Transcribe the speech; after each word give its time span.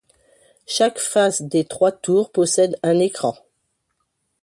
Chaque 0.65 0.97
face 0.97 1.43
des 1.43 1.63
trois 1.63 1.91
tours 1.91 2.31
possède 2.31 2.75
un 2.81 2.97
écran. 2.97 3.37